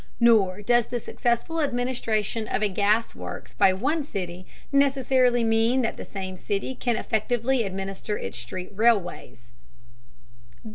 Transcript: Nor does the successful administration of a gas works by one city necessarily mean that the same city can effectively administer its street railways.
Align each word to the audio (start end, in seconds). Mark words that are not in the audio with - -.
Nor 0.19 0.63
does 0.63 0.87
the 0.87 0.99
successful 0.99 1.61
administration 1.61 2.47
of 2.47 2.63
a 2.63 2.67
gas 2.67 3.13
works 3.13 3.53
by 3.53 3.71
one 3.71 4.01
city 4.01 4.47
necessarily 4.71 5.43
mean 5.43 5.83
that 5.83 5.95
the 5.95 6.05
same 6.05 6.37
city 6.37 6.73
can 6.73 6.95
effectively 6.97 7.61
administer 7.63 8.17
its 8.17 8.35
street 8.39 8.71
railways. 8.73 9.51